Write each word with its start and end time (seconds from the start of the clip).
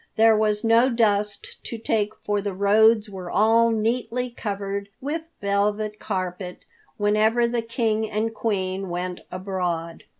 There 0.15 0.35
was 0.35 0.63
no 0.63 0.89
dust 0.89 1.57
to 1.65 1.77
take 1.77 2.15
for 2.23 2.41
the 2.41 2.55
roads 2.55 3.07
were 3.07 3.29
all 3.29 3.69
neatly 3.69 4.31
covered 4.31 4.89
with 4.99 5.21
velvet 5.41 5.99
carpet 5.99 6.65
whenever 6.97 7.47
the 7.47 7.61
King 7.61 8.09
and 8.09 8.33
Queen 8.33 8.89
went 8.89 9.21
abroad. 9.31 10.05